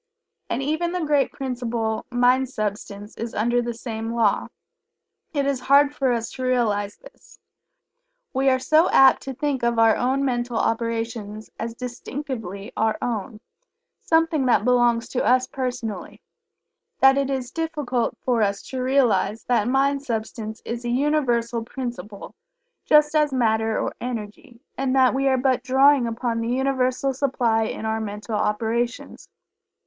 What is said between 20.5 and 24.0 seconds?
is a Universal principle just as Matter or